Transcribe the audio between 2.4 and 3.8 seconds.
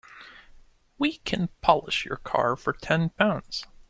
for ten pounds.